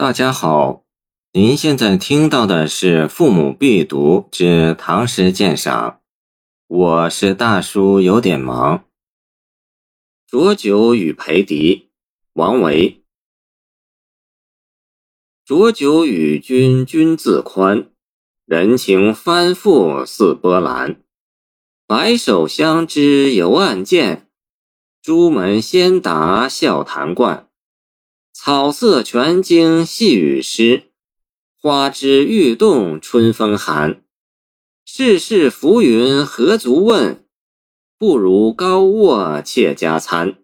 [0.00, 0.84] 大家好，
[1.32, 5.90] 您现在听到的是《父母必读之唐诗鉴赏》，
[6.68, 8.84] 我是大叔，有点忙。
[10.24, 11.90] 浊酒与裴迪，
[12.34, 13.02] 王维。
[15.44, 17.90] 浊酒与君君自宽，
[18.46, 21.02] 人情翻覆似波澜。
[21.88, 24.28] 白首相知犹暗见，
[25.02, 27.47] 朱门先达笑谈冠。
[28.40, 30.84] 草色全经细雨湿，
[31.60, 34.04] 花枝欲动春风寒。
[34.84, 37.26] 世事浮云何足问，
[37.98, 40.36] 不如高卧妾家餐。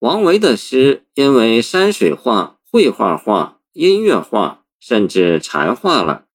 [0.00, 6.26] 王维的诗因为山水画、绘画画、音乐画，甚至禅画了，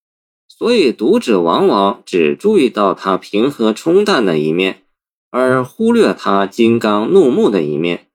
[0.48, 4.85] 所以读者往往只注意到他平和冲淡的一面，
[5.29, 8.07] 而忽略他金刚怒目的一面。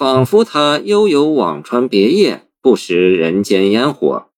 [0.00, 4.30] 仿佛他悠游辋川别业，不食人间烟火。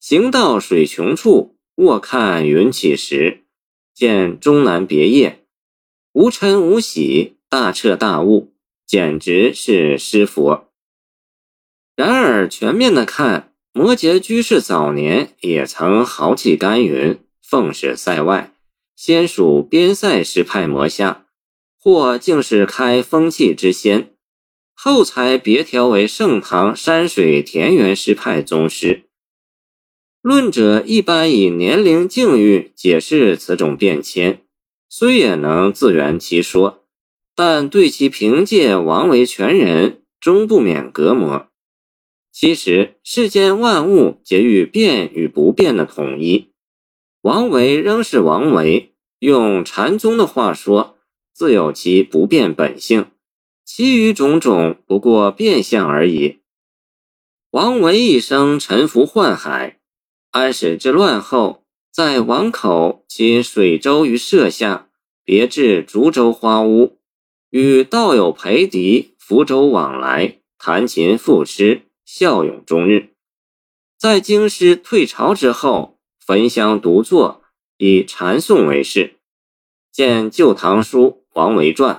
[0.00, 3.44] 行到水穷处，卧看云起时，
[3.92, 5.44] 见终南别业，
[6.14, 8.54] 无嗔无喜，大彻大悟，
[8.86, 10.70] 简直是诗佛。
[11.94, 18.54] 然而全面的看，摩诘居士早年也曾豪气干云，奉使塞外，
[18.96, 21.26] 先属边塞诗派魔下，
[21.78, 24.13] 或竟是开风气之先。
[24.74, 29.04] 后才别调为盛唐山水田园诗派宗师。
[30.20, 34.42] 论者一般以年龄境遇解释此种变迁，
[34.88, 36.84] 虽也能自圆其说，
[37.34, 41.48] 但对其凭借王维全人，终不免隔膜。
[42.32, 46.50] 其实世间万物皆欲变与不变的统一，
[47.20, 48.90] 王维仍是王维。
[49.20, 50.96] 用禅宗的话说，
[51.32, 53.06] 自有其不变本性。
[53.64, 56.40] 其余种种不过变相而已。
[57.50, 59.80] 王维一生沉浮宦海，
[60.30, 64.88] 安史之乱后，在王口起水舟于舍下，
[65.24, 66.98] 别置竹州花屋，
[67.50, 73.14] 与道友裴迪福州往来，弹琴赋诗，效咏终日。
[73.96, 77.42] 在京师退朝之后，焚香独坐，
[77.78, 79.16] 以禅诵为事。
[79.92, 81.94] 见《旧唐书·王维传》。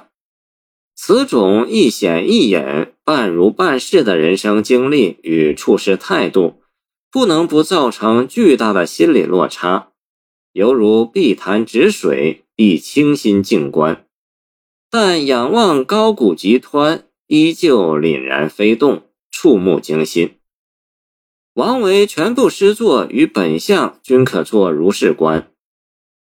[0.97, 6.61] 此种一显一隐、半如半事的人生经历与处事态度，
[7.11, 9.91] 不能不造成巨大的心理落差，
[10.53, 14.05] 犹如碧潭止水，亦清心静观。
[14.89, 20.38] 但仰望高谷急湍，依旧凛然飞动，触目惊心。
[21.55, 25.51] 王维全部诗作与本相均可作如是观。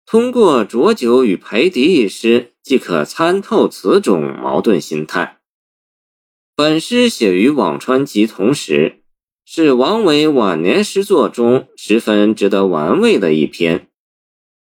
[0.05, 2.50] 通过浊酒与裴迪一诗。
[2.63, 5.39] 即可参透此种矛盾心态。
[6.55, 9.01] 本诗写于辋川集同时，
[9.45, 13.89] 是王维晚年诗作中十分值得玩味的一篇。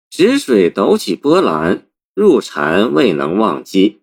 [0.10, 4.02] 止水抖起波澜，入禅未能忘机。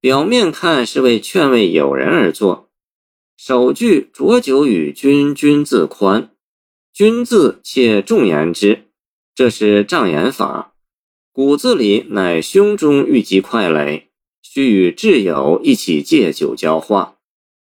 [0.00, 2.68] 表面看是为劝慰友人而作。
[3.36, 6.30] 首句“浊酒与君君自宽
[6.92, 8.86] ”，“君”字且重言之，
[9.34, 10.75] 这是障眼法。
[11.36, 14.08] 骨子里乃胸中郁积块垒，
[14.40, 17.18] 须与挚友一起借酒浇化。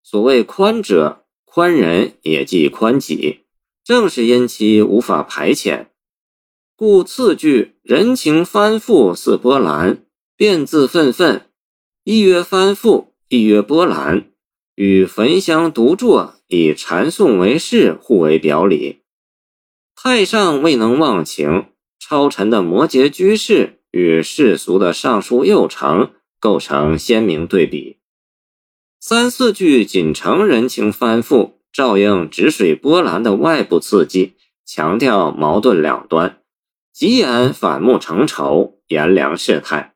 [0.02, 3.40] 所谓宽者，宽人也即宽己，
[3.84, 5.88] 正是因其无法排遣。
[6.76, 10.02] 故次句人情翻覆似波澜，
[10.34, 11.42] 变自愤愤，
[12.04, 14.30] 一曰翻覆，一曰波澜，
[14.76, 19.00] 与焚香独坐以禅诵为事互为表里。
[19.94, 21.66] 太上未能忘情。
[21.98, 27.98] 超尘的摩诘居士与世俗的尚书右丞构成鲜明对比。
[29.00, 36.40] 三四句仅承人情翻覆，照应止水波澜的外部刺激，强调矛盾两端，
[36.92, 39.94] 急言反目成仇，炎凉世态。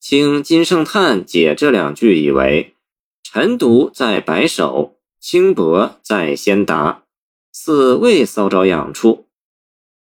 [0.00, 2.74] 清金圣叹解这两句，以为
[3.22, 7.04] 晨读在白首，轻薄在先达，
[7.52, 9.28] 似未搔着痒处。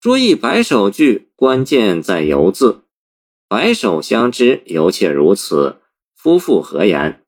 [0.01, 2.85] 注意白首句，关键在“由”字。
[3.49, 5.81] 白首相知，犹且如此，
[6.15, 7.21] 夫妇何言？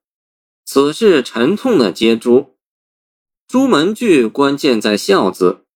[0.64, 2.56] 此是沉痛的接诛。
[3.46, 5.66] 朱门句关键在“孝”字。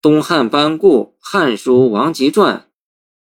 [0.00, 2.58] 东汉班固《汉书·王吉传》，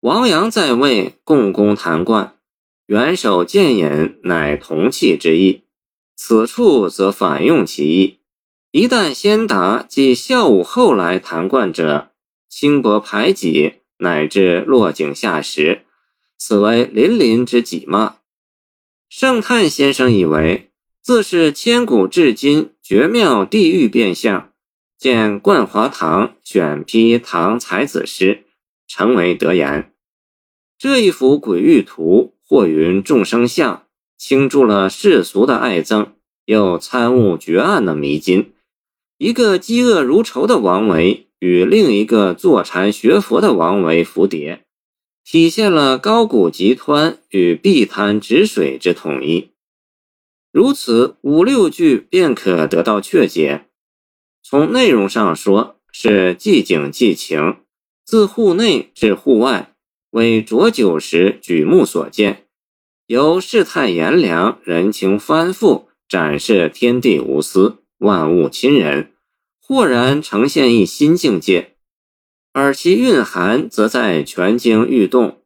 [0.01, 2.37] 王阳在位，共工弹冠，
[2.85, 5.63] 元首见饮，乃同气之意。
[6.15, 8.19] 此处则反用其意。
[8.69, 12.11] 一旦先达即孝武后来弹冠者。
[12.49, 15.85] 轻薄排挤，乃至落井下石，
[16.37, 18.17] 此为淋漓之己骂。
[19.09, 20.69] 圣叹先生以为，
[21.01, 24.51] 自是千古至今绝妙地狱变相，
[24.97, 28.45] 见冠华堂选批唐才子诗，
[28.87, 29.93] 成为德言。
[30.77, 33.85] 这一幅鬼域图，或云众生相，
[34.17, 36.09] 倾注了世俗的爱憎，
[36.45, 38.53] 又参悟绝案的迷津。
[39.17, 44.63] 一个嫉恶如仇的王维与另一个坐禅学佛的王维蝴蝶，
[45.23, 49.51] 体现了高古极湍与碧潭止水之统一。
[50.51, 53.65] 如此五六句便可得到确解。
[54.41, 57.57] 从内容上说，是寂景寄情，
[58.05, 59.75] 自户内至户外，
[60.11, 62.45] 为浊酒时举目所见，
[63.05, 67.83] 由世态炎凉、人情翻覆，展示天地无私。
[67.99, 69.11] 万物亲人，
[69.67, 71.71] 豁然呈现一新境界；
[72.53, 75.41] 而其蕴含则在全经欲动，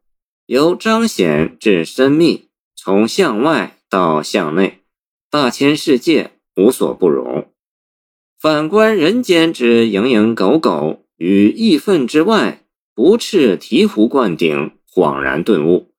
[0.46, 4.84] 由彰显至深密，从向外到向内，
[5.28, 7.50] 大千世界无所不容。
[8.38, 12.64] 反观人间之蝇营狗苟，与义愤之外，
[12.94, 15.90] 不啻醍醐灌顶，恍然顿悟。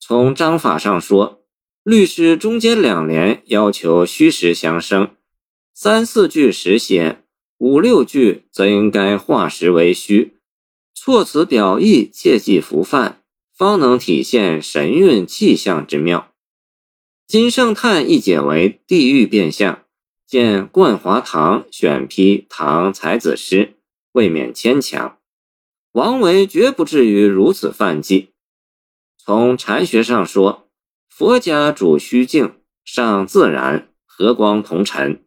[0.00, 1.44] 从章法上说，
[1.84, 5.10] 律诗中间两联要求虚实相生。
[5.72, 7.22] 三四句实写，
[7.58, 10.38] 五六句则应该化实为虚，
[10.94, 13.20] 措辞表意切忌浮泛，
[13.52, 16.32] 方能体现神韵气象之妙。
[17.26, 19.84] 金圣叹一解为地狱变相，
[20.24, 23.74] 见冠华堂选批唐才子诗，
[24.12, 25.18] 未免牵强。
[25.92, 28.30] 王维绝不至于如此犯忌。
[29.16, 30.70] 从禅学上说，
[31.08, 32.54] 佛家主虚静，
[32.84, 35.24] 尚自然，和光同尘。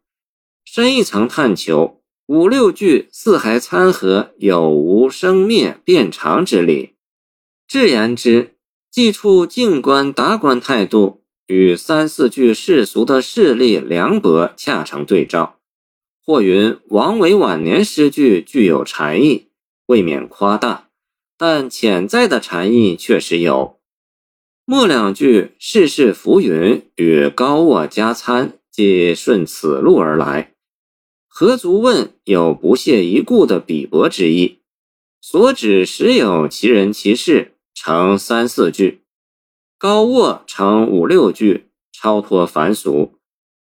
[0.64, 2.01] 深一层探求，
[2.32, 6.94] 五六句四海参合有无生灭变常之理。
[7.68, 8.54] 至言之，
[8.90, 15.58] 既处静观达观态度，与三四句世俗的势力凉薄恰成对照。
[16.24, 19.48] 或云王维晚年诗句具有禅意，
[19.84, 20.88] 未免夸大，
[21.36, 23.78] 但潜在的禅意确实有。
[24.64, 30.51] 末两句世事浮云与高卧加餐，即顺此路而来。
[31.34, 34.58] 何足问有不屑一顾的鄙薄之意，
[35.18, 38.98] 所指实有其人其事，成三四句；
[39.78, 43.14] 高卧成五六句，超脱凡俗，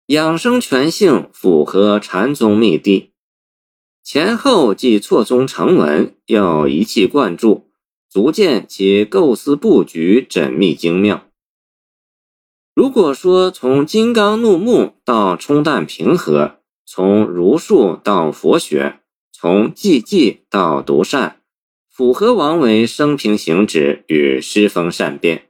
[0.08, 3.10] 养生全性，符合禅宗密谛。
[4.04, 7.70] 前后既错综成文，又一气贯注，
[8.10, 11.28] 足见其构思布局缜密精妙。
[12.74, 16.56] 如果说从金刚怒目到冲淡平和，
[16.92, 18.96] 从儒术到佛学，
[19.32, 21.36] 从寂寂到独善，
[21.88, 25.44] 符合王维生平行止与诗风善变。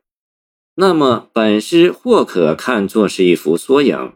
[0.76, 4.12] 那么本诗或可看作是一幅缩影，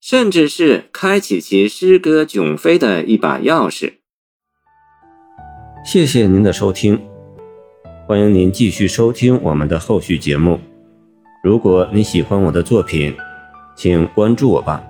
[0.00, 3.96] 甚至是开启其诗歌迥飞的一把钥匙。
[5.84, 6.98] 谢谢您的收听，
[8.08, 10.58] 欢迎您继续收听我们的后续节目。
[11.44, 13.14] 如果你喜欢我的作品，
[13.76, 14.82] 请关注我吧。